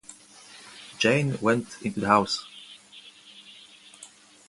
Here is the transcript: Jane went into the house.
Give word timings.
Jane 0.97 1.37
went 1.41 1.77
into 1.83 1.99
the 1.99 2.07
house. 2.07 2.43